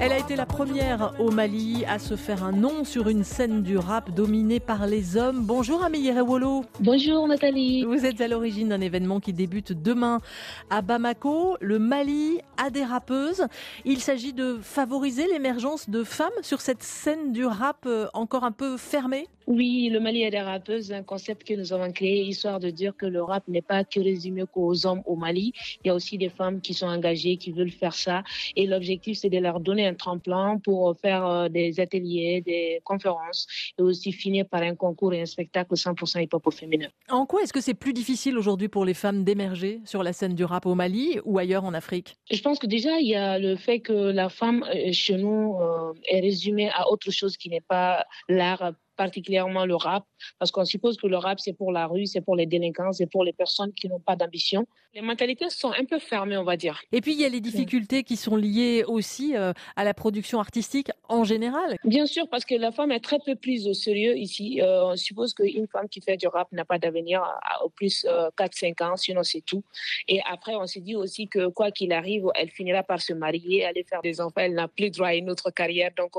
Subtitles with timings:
[0.00, 3.62] Elle a été la première au Mali à se faire un nom sur une scène
[3.62, 5.44] du rap dominée par les hommes.
[5.44, 6.64] Bonjour Ami Yerewolo.
[6.80, 7.84] Bonjour Nathalie.
[7.84, 10.20] Vous êtes à l'origine d'un événement qui débute demain
[10.70, 11.56] à Bamako.
[11.60, 13.46] Le Mali a des rappeuses.
[13.84, 18.52] Il s'agit de favoriser l'émergence de femmes sur cette scène du rap euh, encore un
[18.52, 22.60] peu fermée oui, le Mali a des rappeuses, un concept que nous avons créé, histoire
[22.60, 25.52] de dire que le rap n'est pas que résumé qu'aux hommes au Mali.
[25.84, 28.22] Il y a aussi des femmes qui sont engagées, qui veulent faire ça.
[28.56, 33.46] Et l'objectif, c'est de leur donner un tremplin pour faire euh, des ateliers, des conférences
[33.78, 36.88] et aussi finir par un concours et un spectacle 100% hip-hop au féminin.
[37.08, 40.34] En quoi est-ce que c'est plus difficile aujourd'hui pour les femmes d'émerger sur la scène
[40.34, 42.16] du rap au Mali ou ailleurs en Afrique?
[42.30, 45.56] Je pense que déjà, il y a le fait que la femme euh, chez nous
[45.60, 50.04] euh, est résumée à autre chose qui n'est pas l'art particulièrement le rap,
[50.38, 53.06] parce qu'on suppose que le rap, c'est pour la rue, c'est pour les délinquants, c'est
[53.06, 54.66] pour les personnes qui n'ont pas d'ambition.
[54.94, 56.82] Les mentalités sont un peu fermées, on va dire.
[56.92, 60.38] Et puis, il y a les difficultés qui sont liées aussi euh, à la production
[60.38, 61.76] artistique en général.
[61.84, 64.60] Bien sûr, parce que la femme est très peu prise au sérieux ici.
[64.60, 67.22] Euh, on suppose qu'une femme qui fait du rap n'a pas d'avenir
[67.64, 69.64] au plus 4-5 euh, ans, sinon c'est tout.
[70.08, 73.64] Et après, on s'est dit aussi que quoi qu'il arrive, elle finira par se marier,
[73.64, 75.90] aller faire des enfants, elle n'a plus droit à une autre carrière.
[75.96, 76.12] Donc,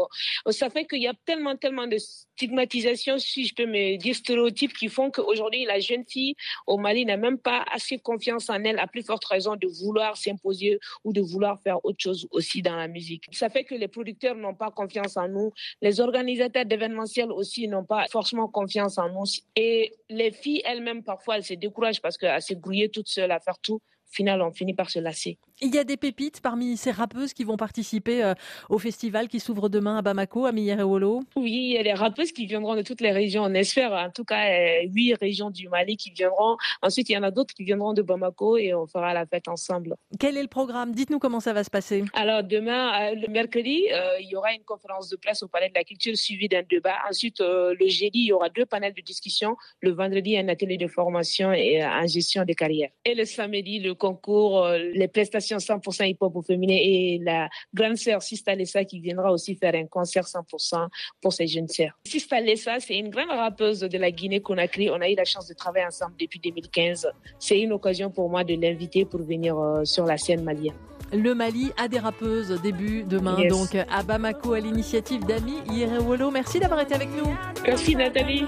[0.49, 4.73] ça fait qu'il y a tellement, tellement de stigmatisation, si je peux me dire, stéréotypes
[4.73, 6.35] qui font qu'aujourd'hui, la jeune fille
[6.67, 10.17] au Mali n'a même pas assez confiance en elle, à plus forte raison de vouloir
[10.17, 13.25] s'imposer ou de vouloir faire autre chose aussi dans la musique.
[13.31, 17.85] Ça fait que les producteurs n'ont pas confiance en nous, les organisateurs d'événementiels aussi n'ont
[17.85, 19.23] pas forcément confiance en nous.
[19.55, 23.39] Et les filles elles-mêmes, parfois, elles se découragent parce qu'elles se grouillent toutes seules à
[23.39, 23.81] faire tout
[24.13, 25.37] final, on finit par se lasser.
[25.65, 28.33] Il y a des pépites parmi ces rappeuses qui vont participer euh,
[28.69, 32.33] au festival qui s'ouvre demain à Bamako, à Miyerewolo Oui, il y a des rappeuses
[32.33, 33.43] qui viendront de toutes les régions.
[33.43, 36.57] On espère en tout cas euh, huit régions du Mali qui viendront.
[36.81, 39.47] Ensuite, il y en a d'autres qui viendront de Bamako et on fera la fête
[39.47, 39.95] ensemble.
[40.19, 40.91] Quel est le programme?
[40.91, 42.03] Dites-nous comment ça va se passer.
[42.13, 43.85] Alors demain, euh, le mercredi,
[44.19, 46.95] il y aura une conférence de presse au Palais de la Culture suivie d'un débat.
[47.09, 49.55] Ensuite, le jeudi, il y aura deux panels de discussion.
[49.79, 52.89] Le vendredi, un atelier de formation et en gestion des carrières.
[53.05, 58.21] Et le samedi, le concours, les prestations 100% hip-hop au féminin et la grande sœur
[58.21, 60.87] Sista Lessa qui viendra aussi faire un concert 100%
[61.21, 61.97] pour ses jeunes sœurs.
[62.05, 64.89] Sista Lessa, c'est une grande rappeuse de la Guinée-Conakry.
[64.89, 67.09] On a eu la chance de travailler ensemble depuis 2015.
[67.39, 70.73] C'est une occasion pour moi de l'inviter pour venir euh, sur la scène malienne.
[71.11, 76.31] Le Mali a des rappeuses début demain, donc à Bamako, à l'initiative d'Ami Yerewolo.
[76.31, 77.37] Merci d'avoir été avec nous.
[77.63, 78.45] Merci Nathalie.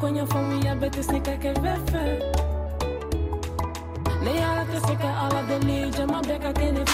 [0.00, 2.18] Kwenye fomu ya beti sikake vefe
[4.24, 6.84] ne yala te sika ala deli jama beka kene